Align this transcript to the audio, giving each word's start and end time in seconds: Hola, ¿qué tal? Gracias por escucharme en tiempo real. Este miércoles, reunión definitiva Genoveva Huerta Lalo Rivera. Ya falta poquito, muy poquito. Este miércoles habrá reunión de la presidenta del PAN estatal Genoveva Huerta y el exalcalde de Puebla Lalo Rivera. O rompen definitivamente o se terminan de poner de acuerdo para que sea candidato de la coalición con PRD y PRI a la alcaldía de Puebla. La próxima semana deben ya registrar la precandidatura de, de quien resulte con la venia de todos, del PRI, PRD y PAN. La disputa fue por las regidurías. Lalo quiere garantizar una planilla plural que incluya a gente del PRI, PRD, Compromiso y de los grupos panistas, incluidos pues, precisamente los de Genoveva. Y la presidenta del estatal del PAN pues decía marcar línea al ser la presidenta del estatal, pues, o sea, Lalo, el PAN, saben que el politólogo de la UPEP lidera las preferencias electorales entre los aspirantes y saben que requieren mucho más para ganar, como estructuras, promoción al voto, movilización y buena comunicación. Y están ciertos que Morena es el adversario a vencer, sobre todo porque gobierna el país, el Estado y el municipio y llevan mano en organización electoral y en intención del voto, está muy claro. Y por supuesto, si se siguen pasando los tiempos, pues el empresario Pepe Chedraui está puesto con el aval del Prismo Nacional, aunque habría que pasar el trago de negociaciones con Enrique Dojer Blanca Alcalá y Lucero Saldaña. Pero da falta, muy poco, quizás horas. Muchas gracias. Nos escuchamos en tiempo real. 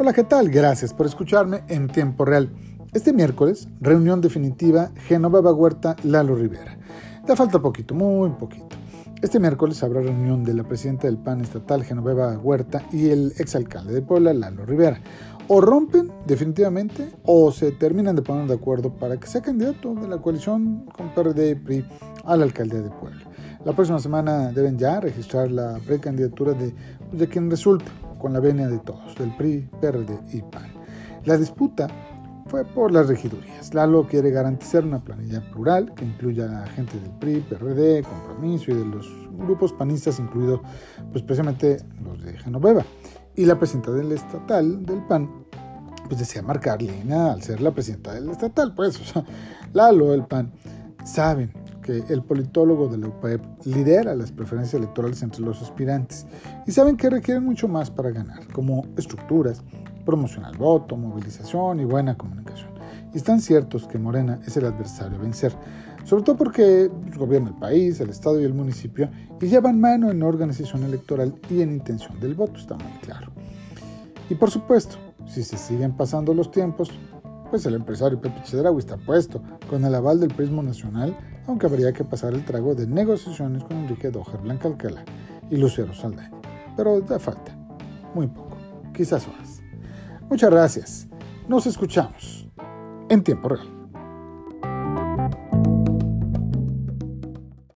Hola, 0.00 0.14
¿qué 0.14 0.24
tal? 0.24 0.48
Gracias 0.48 0.94
por 0.94 1.04
escucharme 1.04 1.62
en 1.68 1.86
tiempo 1.86 2.24
real. 2.24 2.48
Este 2.94 3.12
miércoles, 3.12 3.68
reunión 3.82 4.22
definitiva 4.22 4.92
Genoveva 5.06 5.52
Huerta 5.52 5.94
Lalo 6.04 6.36
Rivera. 6.36 6.78
Ya 7.28 7.36
falta 7.36 7.58
poquito, 7.58 7.94
muy 7.94 8.30
poquito. 8.30 8.76
Este 9.20 9.38
miércoles 9.38 9.82
habrá 9.82 10.00
reunión 10.00 10.42
de 10.42 10.54
la 10.54 10.64
presidenta 10.64 11.06
del 11.06 11.18
PAN 11.18 11.42
estatal 11.42 11.84
Genoveva 11.84 12.38
Huerta 12.38 12.82
y 12.90 13.10
el 13.10 13.34
exalcalde 13.36 13.92
de 13.92 14.00
Puebla 14.00 14.32
Lalo 14.32 14.64
Rivera. 14.64 15.02
O 15.48 15.60
rompen 15.60 16.10
definitivamente 16.26 17.12
o 17.26 17.52
se 17.52 17.70
terminan 17.70 18.16
de 18.16 18.22
poner 18.22 18.48
de 18.48 18.54
acuerdo 18.54 18.94
para 18.94 19.18
que 19.20 19.26
sea 19.26 19.42
candidato 19.42 19.94
de 19.94 20.08
la 20.08 20.16
coalición 20.16 20.86
con 20.96 21.12
PRD 21.12 21.50
y 21.50 21.54
PRI 21.56 21.84
a 22.24 22.38
la 22.38 22.44
alcaldía 22.44 22.80
de 22.80 22.88
Puebla. 22.88 23.20
La 23.66 23.74
próxima 23.74 23.98
semana 23.98 24.50
deben 24.50 24.78
ya 24.78 24.98
registrar 24.98 25.50
la 25.50 25.78
precandidatura 25.86 26.54
de, 26.54 26.72
de 27.12 27.28
quien 27.28 27.50
resulte 27.50 27.84
con 28.20 28.32
la 28.32 28.40
venia 28.40 28.68
de 28.68 28.78
todos, 28.78 29.16
del 29.16 29.34
PRI, 29.36 29.68
PRD 29.80 30.20
y 30.32 30.42
PAN. 30.42 30.72
La 31.24 31.36
disputa 31.36 31.88
fue 32.46 32.64
por 32.64 32.92
las 32.92 33.08
regidurías. 33.08 33.72
Lalo 33.74 34.06
quiere 34.06 34.30
garantizar 34.30 34.84
una 34.84 35.02
planilla 35.02 35.40
plural 35.50 35.94
que 35.94 36.04
incluya 36.04 36.62
a 36.62 36.66
gente 36.66 36.98
del 36.98 37.10
PRI, 37.12 37.40
PRD, 37.40 38.02
Compromiso 38.02 38.70
y 38.70 38.74
de 38.74 38.84
los 38.84 39.08
grupos 39.32 39.72
panistas, 39.72 40.18
incluidos 40.18 40.60
pues, 41.12 41.22
precisamente 41.22 41.78
los 42.02 42.22
de 42.22 42.36
Genoveva. 42.38 42.84
Y 43.36 43.46
la 43.46 43.58
presidenta 43.58 43.92
del 43.92 44.12
estatal 44.12 44.84
del 44.84 45.06
PAN 45.06 45.46
pues 46.10 46.18
decía 46.18 46.42
marcar 46.42 46.82
línea 46.82 47.32
al 47.32 47.40
ser 47.40 47.60
la 47.60 47.70
presidenta 47.70 48.12
del 48.12 48.28
estatal, 48.30 48.74
pues, 48.74 49.00
o 49.00 49.04
sea, 49.04 49.24
Lalo, 49.72 50.12
el 50.12 50.24
PAN, 50.24 50.52
saben 51.04 51.52
que 51.82 52.04
el 52.08 52.22
politólogo 52.22 52.88
de 52.88 52.98
la 52.98 53.08
UPEP 53.08 53.40
lidera 53.64 54.14
las 54.14 54.32
preferencias 54.32 54.74
electorales 54.74 55.22
entre 55.22 55.42
los 55.42 55.62
aspirantes 55.62 56.26
y 56.66 56.72
saben 56.72 56.96
que 56.96 57.10
requieren 57.10 57.44
mucho 57.44 57.68
más 57.68 57.90
para 57.90 58.10
ganar, 58.10 58.46
como 58.52 58.84
estructuras, 58.96 59.62
promoción 60.04 60.44
al 60.44 60.56
voto, 60.56 60.96
movilización 60.96 61.80
y 61.80 61.84
buena 61.84 62.16
comunicación. 62.16 62.70
Y 63.12 63.16
están 63.16 63.40
ciertos 63.40 63.86
que 63.86 63.98
Morena 63.98 64.40
es 64.46 64.56
el 64.56 64.66
adversario 64.66 65.18
a 65.18 65.22
vencer, 65.22 65.54
sobre 66.04 66.24
todo 66.24 66.36
porque 66.36 66.90
gobierna 67.16 67.50
el 67.50 67.56
país, 67.56 68.00
el 68.00 68.10
Estado 68.10 68.40
y 68.40 68.44
el 68.44 68.54
municipio 68.54 69.10
y 69.40 69.46
llevan 69.46 69.80
mano 69.80 70.10
en 70.10 70.22
organización 70.22 70.84
electoral 70.84 71.34
y 71.48 71.62
en 71.62 71.72
intención 71.72 72.18
del 72.20 72.34
voto, 72.34 72.58
está 72.58 72.74
muy 72.74 72.92
claro. 73.02 73.32
Y 74.28 74.34
por 74.34 74.50
supuesto, 74.50 74.96
si 75.26 75.42
se 75.42 75.56
siguen 75.56 75.96
pasando 75.96 76.32
los 76.34 76.50
tiempos, 76.50 76.90
pues 77.50 77.66
el 77.66 77.74
empresario 77.74 78.20
Pepe 78.20 78.42
Chedraui 78.44 78.78
está 78.78 78.96
puesto 78.96 79.42
con 79.68 79.84
el 79.84 79.94
aval 79.94 80.20
del 80.20 80.32
Prismo 80.32 80.62
Nacional, 80.62 81.16
aunque 81.46 81.66
habría 81.66 81.92
que 81.92 82.04
pasar 82.04 82.32
el 82.32 82.44
trago 82.44 82.74
de 82.74 82.86
negociaciones 82.86 83.64
con 83.64 83.78
Enrique 83.78 84.10
Dojer 84.10 84.40
Blanca 84.40 84.68
Alcalá 84.68 85.04
y 85.50 85.56
Lucero 85.56 85.92
Saldaña. 85.92 86.30
Pero 86.76 87.00
da 87.00 87.18
falta, 87.18 87.56
muy 88.14 88.28
poco, 88.28 88.56
quizás 88.94 89.26
horas. 89.26 89.60
Muchas 90.28 90.50
gracias. 90.50 91.08
Nos 91.48 91.66
escuchamos 91.66 92.48
en 93.08 93.24
tiempo 93.24 93.48
real. 93.48 93.79